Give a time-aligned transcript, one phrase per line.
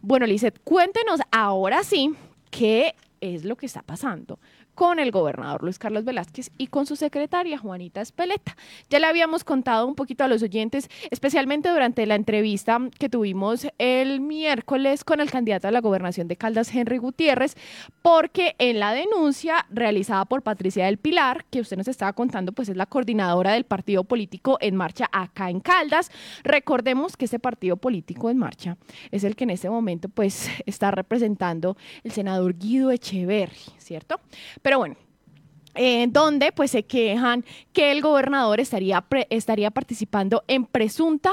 [0.00, 2.14] Bueno, Lizeth, cuéntenos ahora sí
[2.50, 4.38] qué es lo que está pasando
[4.78, 8.56] con el gobernador Luis Carlos Velázquez y con su secretaria Juanita Espeleta.
[8.88, 13.66] Ya le habíamos contado un poquito a los oyentes, especialmente durante la entrevista que tuvimos
[13.78, 17.56] el miércoles con el candidato a la gobernación de Caldas, Henry Gutiérrez,
[18.02, 22.68] porque en la denuncia realizada por Patricia del Pilar, que usted nos estaba contando, pues
[22.68, 26.12] es la coordinadora del partido político en marcha acá en Caldas.
[26.44, 28.76] Recordemos que ese partido político en marcha
[29.10, 34.20] es el que en este momento pues está representando el senador Guido Echeverri, ¿cierto?
[34.76, 34.96] Bueno,
[35.74, 41.32] eh, donde pues se quejan que el gobernador estaría, estaría participando en presunta,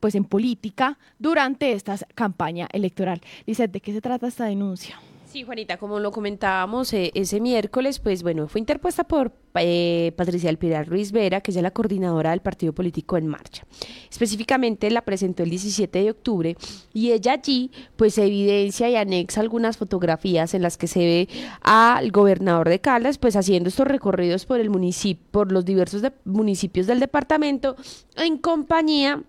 [0.00, 3.20] pues en política durante esta campaña electoral.
[3.46, 4.98] Dice, ¿de qué se trata esta denuncia?
[5.34, 10.48] Sí, Juanita, como lo comentábamos eh, ese miércoles, pues bueno, fue interpuesta por eh, Patricia
[10.48, 13.66] del Pilar Ruiz Vera, que es la coordinadora del partido político en marcha.
[14.08, 16.56] Específicamente la presentó el 17 de octubre
[16.92, 21.28] y ella allí pues evidencia y anexa algunas fotografías en las que se ve
[21.62, 26.86] al gobernador de Caldas pues haciendo estos recorridos por el municipio, por los diversos municipios
[26.86, 27.74] del departamento
[28.14, 29.20] en compañía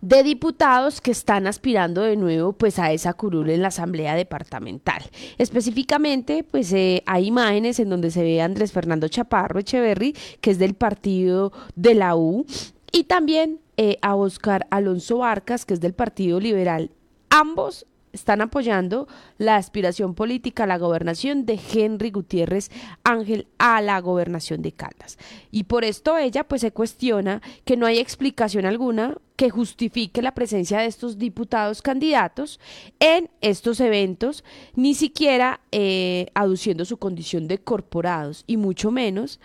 [0.00, 5.02] de diputados que están aspirando de nuevo pues a esa curul en la asamblea departamental.
[5.38, 10.50] Específicamente pues eh, hay imágenes en donde se ve a Andrés Fernando Chaparro Echeverry que
[10.50, 12.46] es del partido de la U
[12.92, 16.90] y también eh, a Oscar Alonso Vargas que es del partido liberal.
[17.30, 22.70] Ambos están apoyando la aspiración política a la gobernación de Henry Gutiérrez
[23.04, 25.18] Ángel a la gobernación de Caldas.
[25.50, 30.34] Y por esto ella pues se cuestiona que no hay explicación alguna que justifique la
[30.34, 32.58] presencia de estos diputados candidatos
[32.98, 34.42] en estos eventos,
[34.74, 39.38] ni siquiera eh, aduciendo su condición de corporados, y mucho menos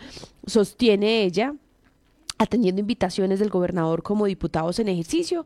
[0.47, 1.53] sostiene ella
[2.39, 5.45] atendiendo invitaciones del gobernador como diputados en ejercicio,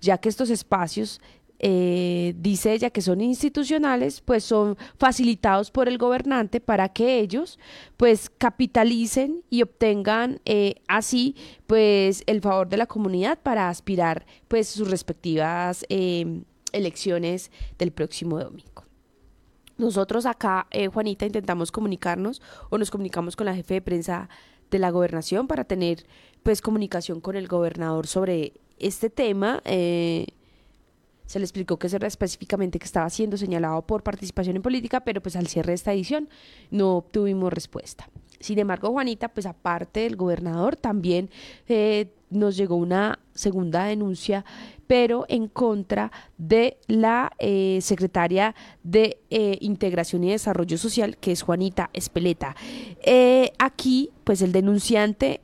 [0.00, 1.20] ya que estos espacios
[1.60, 7.58] eh, dice ella que son institucionales, pues son facilitados por el gobernante para que ellos
[7.96, 11.34] pues capitalicen y obtengan eh, así
[11.66, 18.38] pues el favor de la comunidad para aspirar pues sus respectivas em, elecciones del próximo
[18.38, 18.84] domingo.
[19.78, 22.40] Nosotros acá, eh, Juanita, intentamos comunicarnos
[22.70, 24.28] o nos comunicamos con la jefe de prensa
[24.70, 26.04] de la gobernación para tener
[26.42, 29.60] pues comunicación con el gobernador sobre este tema.
[31.28, 35.20] Se le explicó que era específicamente que estaba siendo señalado por participación en política, pero
[35.20, 36.30] pues al cierre de esta edición
[36.70, 38.08] no obtuvimos respuesta.
[38.40, 41.28] Sin embargo, Juanita, pues aparte del gobernador, también
[41.68, 44.46] eh, nos llegó una segunda denuncia,
[44.86, 51.42] pero en contra de la eh, secretaria de eh, Integración y Desarrollo Social, que es
[51.42, 52.56] Juanita Espeleta.
[53.58, 55.42] aquí, pues el denunciante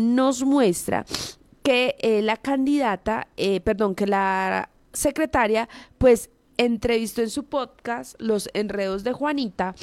[0.00, 1.04] nos muestra
[1.62, 3.28] que la candidata,
[3.64, 5.68] perdón, que la secretaria,
[5.98, 9.74] pues entrevistó en su podcast Los Enredos de Juanita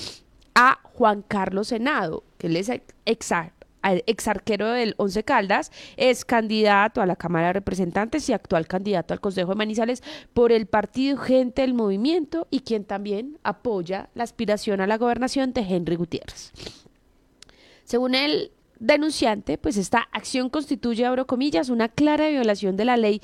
[0.56, 2.70] a Juan Carlos Senado, que él es
[3.06, 9.14] ex, arquero del Once Caldas, es candidato a la Cámara de Representantes y actual candidato
[9.14, 10.04] al Consejo de Manizales
[10.34, 15.54] por el partido Gente del Movimiento y quien también apoya la aspiración a la gobernación
[15.54, 16.52] de Henry Gutiérrez.
[17.84, 23.22] Según el denunciante, pues esta acción constituye, abro comillas, una clara violación de la ley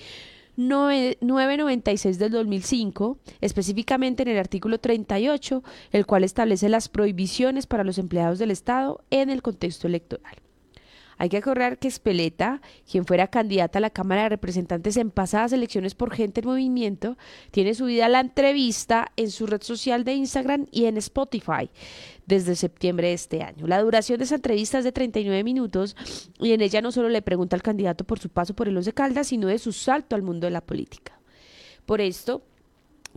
[0.60, 7.98] 996 del 2005, específicamente en el artículo 38, el cual establece las prohibiciones para los
[7.98, 10.36] empleados del Estado en el contexto electoral.
[11.20, 15.52] Hay que acordar que Espeleta, quien fuera candidata a la Cámara de Representantes en pasadas
[15.52, 17.18] elecciones por Gente en Movimiento,
[17.52, 21.70] tiene subida la entrevista en su red social de Instagram y en Spotify
[22.26, 23.68] desde septiembre de este año.
[23.68, 25.98] La duración de esa entrevista es de 39 minutos
[26.40, 28.94] y en ella no solo le pregunta al candidato por su paso por el Once
[28.94, 31.20] Caldas, sino de su salto al mundo de la política.
[31.86, 32.44] Por esto,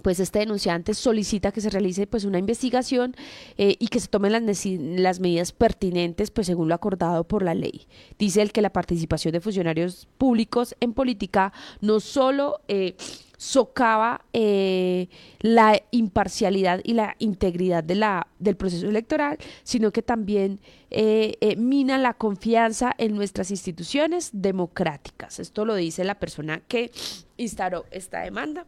[0.00, 3.14] pues este denunciante solicita que se realice pues una investigación
[3.58, 7.54] eh, y que se tomen las, las, medidas pertinentes pues según lo acordado por la
[7.54, 7.86] ley.
[8.18, 12.96] Dice él que la participación de funcionarios públicos en política no solo eh,
[13.36, 15.08] socava eh,
[15.40, 20.60] la imparcialidad y la integridad de la, del proceso electoral, sino que también
[21.56, 25.40] mina la confianza en nuestras instituciones democráticas.
[25.40, 26.90] Esto lo dice la persona que
[27.38, 28.66] instaló esta demanda.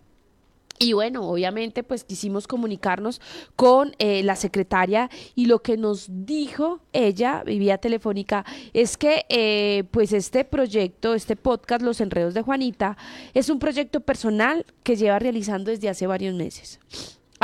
[0.78, 3.20] Y bueno, obviamente pues quisimos comunicarnos
[3.54, 9.84] con eh, la secretaria y lo que nos dijo ella, vía telefónica, es que eh,
[9.90, 12.96] pues este proyecto, este podcast, Los Enredos de Juanita,
[13.34, 16.80] es un proyecto personal que lleva realizando desde hace varios meses.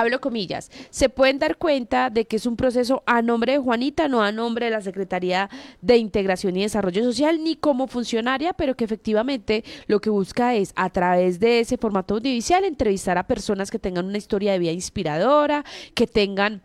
[0.01, 4.09] Hablo comillas, se pueden dar cuenta de que es un proceso a nombre de Juanita,
[4.09, 5.49] no a nombre de la Secretaría
[5.81, 10.73] de Integración y Desarrollo Social, ni como funcionaria, pero que efectivamente lo que busca es,
[10.77, 14.73] a través de ese formato audiovisual, entrevistar a personas que tengan una historia de vida
[14.73, 15.65] inspiradora,
[15.95, 16.63] que tengan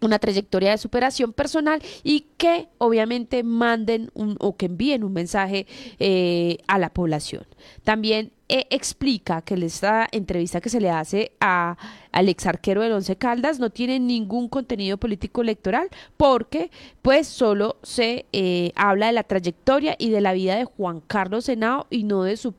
[0.00, 5.66] una trayectoria de superación personal y que obviamente manden un, o que envíen un mensaje
[5.98, 7.44] eh, a la población.
[7.84, 11.76] También eh, explica que esta entrevista que se le hace a,
[12.10, 16.70] al ex arquero del Once Caldas no tiene ningún contenido político electoral porque
[17.00, 21.44] pues solo se eh, habla de la trayectoria y de la vida de Juan Carlos
[21.44, 22.54] Senado y no de su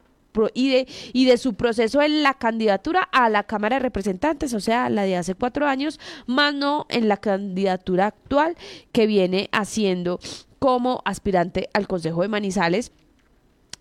[0.54, 4.60] y de, y de su proceso en la candidatura a la Cámara de Representantes, o
[4.60, 8.56] sea, la de hace cuatro años, más no en la candidatura actual
[8.92, 10.20] que viene haciendo
[10.60, 12.92] como aspirante al Consejo de Manizales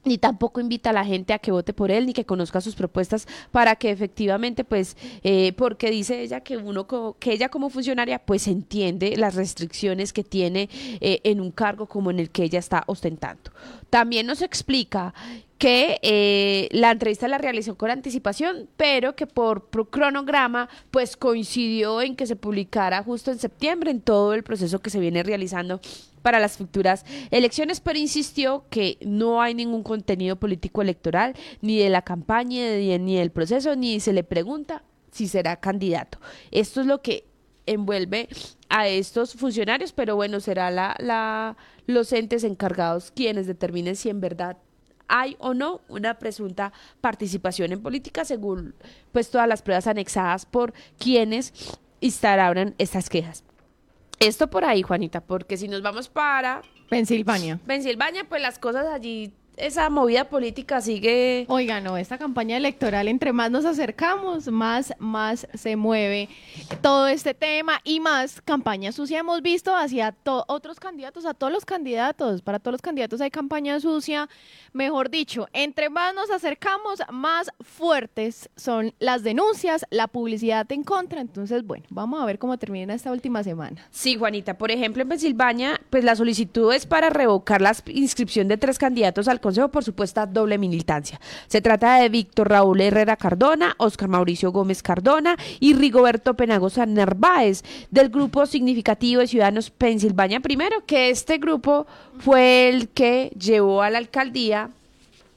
[0.04, 2.74] ni tampoco invita a la gente a que vote por él ni que conozca sus
[2.74, 6.86] propuestas para que efectivamente pues eh, porque dice ella que uno
[7.18, 10.68] que ella como funcionaria pues entiende las restricciones que tiene
[11.00, 13.50] eh, en un cargo como en el que ella está ostentando.
[13.90, 15.14] También nos explica
[15.60, 22.16] que eh, la entrevista la realizó con anticipación, pero que por, cronograma pues coincidió en
[22.16, 25.78] que se publicara justo en septiembre en todo el proceso que se viene realizando
[26.22, 31.90] para las futuras elecciones, pero insistió que no hay ningún contenido político electoral, ni de
[31.90, 32.62] la campaña,
[32.98, 36.20] ni, del proceso, ni se le pregunta si será candidato.
[36.52, 37.26] Esto es lo que
[37.66, 38.30] envuelve
[38.70, 44.22] a estos funcionarios, pero bueno, será la, la, los entes encargados quienes determinen si en
[44.22, 44.56] verdad
[45.10, 48.74] hay o no una presunta participación en política según
[49.12, 51.52] pues todas las pruebas anexadas por quienes
[52.00, 53.44] instalaron estas quejas.
[54.18, 57.58] Esto por ahí, Juanita, porque si nos vamos para Pensilvania.
[57.66, 61.44] Pensilvania, pues las cosas allí esa movida política sigue.
[61.48, 66.28] Oiga, no, esta campaña electoral, entre más nos acercamos, más, más se mueve
[66.80, 70.16] todo este tema y más campaña sucia hemos visto hacia
[70.46, 72.42] otros candidatos, a todos los candidatos.
[72.42, 74.28] Para todos los candidatos hay campaña sucia.
[74.72, 81.20] Mejor dicho, entre más nos acercamos, más fuertes son las denuncias, la publicidad en contra.
[81.20, 83.86] Entonces, bueno, vamos a ver cómo termina esta última semana.
[83.90, 88.56] Sí, Juanita, por ejemplo, en Pensilvania, pues la solicitud es para revocar la inscripción de
[88.56, 91.20] tres candidatos al Consejo por supuesta doble militancia.
[91.46, 97.62] Se trata de Víctor Raúl Herrera Cardona, Oscar Mauricio Gómez Cardona y Rigoberto Penagosa Narváez
[97.90, 101.86] del grupo significativo de Ciudadanos Pensilvania Primero, que este grupo
[102.18, 104.70] fue el que llevó a la alcaldía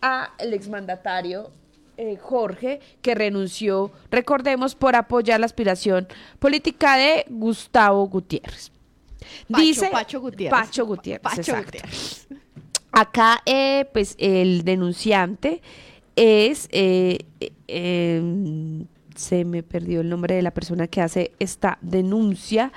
[0.01, 1.49] al exmandatario
[1.95, 6.07] eh, Jorge, que renunció, recordemos, por apoyar la aspiración
[6.39, 8.71] política de Gustavo Gutiérrez.
[9.47, 10.59] Dice Pacho Gutiérrez.
[10.59, 11.23] Pacho Gutiérrez.
[11.37, 12.27] Gutiérrez.
[12.93, 15.63] Acá, eh, pues, el denunciante
[16.15, 17.25] es, eh,
[17.67, 18.85] em,
[19.15, 22.71] se me perdió el nombre de la persona que hace esta denuncia,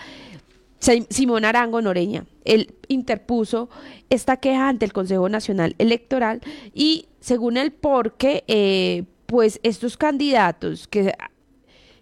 [0.81, 2.25] Simón Arango Noreña.
[2.47, 3.69] Él interpuso
[4.09, 6.41] esta queja ante el Consejo Nacional Electoral
[6.73, 11.13] y según el porque, eh, pues estos candidatos que,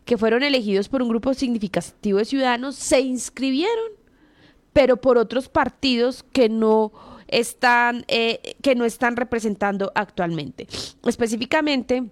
[0.04, 3.90] que fueron elegidos por un grupo significativo de ciudadanos se inscribieron,
[4.72, 6.92] pero por otros partidos que no
[7.28, 10.66] están, eh, que no están representando actualmente.
[11.04, 12.04] Específicamente,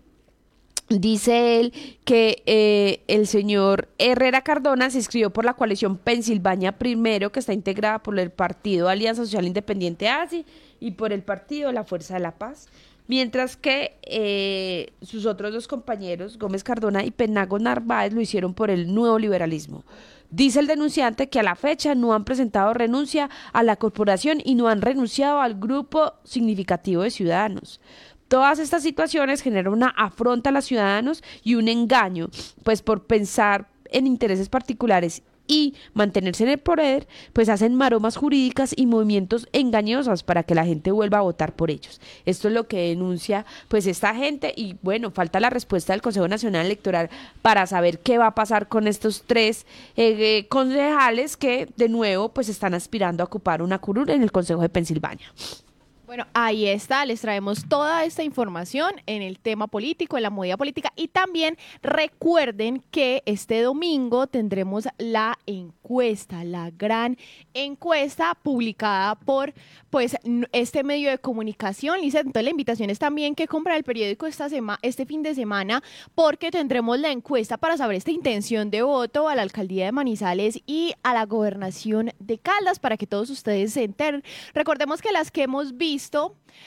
[0.88, 1.72] Dice él
[2.04, 7.52] que eh, el señor Herrera Cardona se inscribió por la coalición Pensilvania Primero, que está
[7.52, 10.44] integrada por el partido Alianza Social Independiente ASI
[10.80, 12.68] y por el partido La Fuerza de la Paz,
[13.06, 18.68] mientras que eh, sus otros dos compañeros, Gómez Cardona y Penago Narváez, lo hicieron por
[18.68, 19.84] el nuevo liberalismo.
[20.32, 24.54] Dice el denunciante que a la fecha no han presentado renuncia a la corporación y
[24.54, 27.82] no han renunciado al grupo significativo de ciudadanos.
[28.28, 32.30] Todas estas situaciones generan una afronta a los ciudadanos y un engaño,
[32.62, 38.74] pues por pensar en intereses particulares y mantenerse en el poder, pues hacen maromas jurídicas
[38.76, 42.00] y movimientos engañosos para que la gente vuelva a votar por ellos.
[42.24, 46.28] Esto es lo que denuncia pues esta gente y bueno, falta la respuesta del Consejo
[46.28, 47.10] Nacional Electoral
[47.42, 52.28] para saber qué va a pasar con estos tres eh, eh, concejales que de nuevo
[52.30, 55.32] pues están aspirando a ocupar una curul en el Consejo de Pensilvania.
[56.12, 60.58] Bueno, ahí está, les traemos toda esta información en el tema político, en la movida
[60.58, 67.16] política y también recuerden que este domingo tendremos la encuesta, la gran
[67.54, 69.54] encuesta publicada por
[69.88, 70.14] pues
[70.52, 72.02] este medio de comunicación.
[72.02, 75.34] Lisa, entonces la invitación es también que comprar el periódico esta semana, este fin de
[75.34, 75.82] semana
[76.14, 80.60] porque tendremos la encuesta para saber esta intención de voto a la alcaldía de Manizales
[80.66, 84.22] y a la gobernación de Caldas para que todos ustedes se enteren.
[84.52, 86.01] Recordemos que las que hemos visto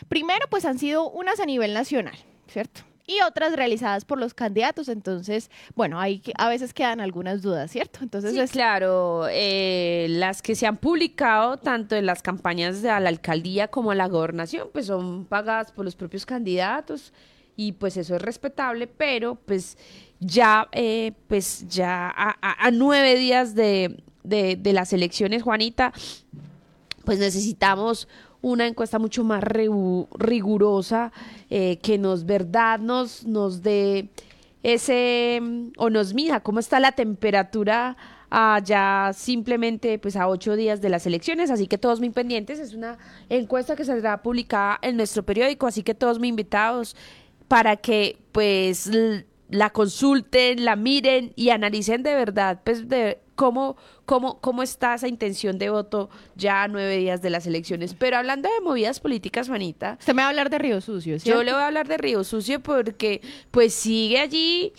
[0.08, 2.16] Primero, pues han sido unas a nivel nacional,
[2.48, 2.82] ¿cierto?
[3.08, 4.90] y otras realizadas por los candidatos.
[4.90, 8.00] Entonces, bueno, ahí a veces quedan algunas dudas, ¿cierto?
[8.02, 12.98] Entonces, sí, claro, eh, las que se han publicado tanto en las campañas de la
[12.98, 17.14] alcaldía como a la gobernación, pues son pagadas por los propios candidatos
[17.56, 19.78] y pues eso es respetable, pero pues
[20.20, 25.94] ya, eh, pues ya a, nueve días de, de, las elecciones, Juanita,
[27.06, 28.08] pues necesitamos
[28.46, 31.12] una encuesta mucho más rigurosa
[31.50, 34.10] eh, que nos verdad nos nos dé
[34.62, 35.42] ese
[35.78, 37.98] o nos mida cómo está la temperatura
[38.64, 42.74] ya simplemente pues a ocho días de las elecciones, así que todos muy pendientes, es
[42.74, 42.98] una
[43.30, 46.96] encuesta que saldrá publicada en nuestro periódico, así que todos muy invitados
[47.48, 48.92] para que pues
[49.50, 55.08] la consulten, la miren y analicen de verdad pues de cómo, cómo, cómo está esa
[55.08, 57.94] intención de voto ya a nueve días de las elecciones.
[57.94, 59.98] Pero hablando de movidas políticas, Juanita.
[60.00, 62.24] Usted me va a hablar de Río Sucio, Yo le voy a hablar de Río
[62.24, 63.22] Sucio porque
[63.52, 64.74] pues sigue allí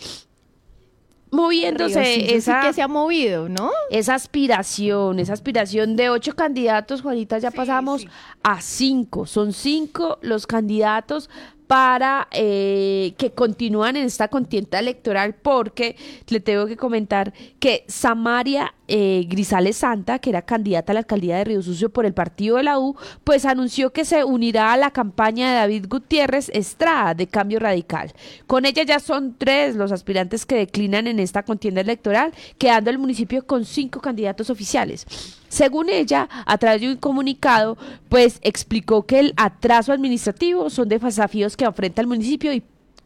[1.29, 3.71] moviéndose esa que se ha movido, ¿no?
[3.89, 8.07] Esa aspiración, esa aspiración de ocho candidatos, Juanita, ya pasamos
[8.43, 9.25] a cinco.
[9.25, 11.29] Son cinco los candidatos
[11.67, 15.95] para eh, que continúan en esta contienda electoral porque
[16.29, 21.37] le tengo que comentar que Samaria eh, Grisales Santa, que era candidata a la alcaldía
[21.37, 24.77] de Río Sucio por el partido de la U, pues anunció que se unirá a
[24.77, 28.13] la campaña de David Gutiérrez Estrada de Cambio Radical.
[28.45, 32.97] Con ella ya son tres los aspirantes que declinan en esta contienda electoral, quedando el
[32.97, 35.05] municipio con cinco candidatos oficiales.
[35.49, 37.77] Según ella, a través de un comunicado,
[38.09, 42.63] pues explicó que el atraso administrativo son desafíos que enfrenta el municipio y